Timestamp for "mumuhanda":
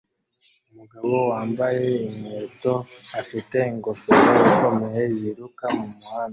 5.75-6.29